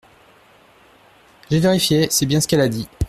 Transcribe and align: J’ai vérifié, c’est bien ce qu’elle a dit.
J’ai 1.51 1.59
vérifié, 1.59 2.07
c’est 2.09 2.25
bien 2.25 2.41
ce 2.41 2.47
qu’elle 2.47 2.61
a 2.61 2.69
dit. 2.69 2.87